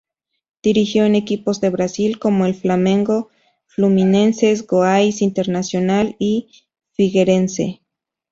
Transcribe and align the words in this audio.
Dirigió 0.63 1.05
en 1.05 1.13
equipos 1.13 1.61
de 1.61 1.69
Brasil 1.69 2.17
como 2.17 2.47
el 2.47 2.55
Flamengo, 2.55 3.29
Fluminense, 3.67 4.55
Goiás, 4.67 5.21
Internacional 5.21 6.15
Y 6.17 6.49
Figueirense. 6.93 7.83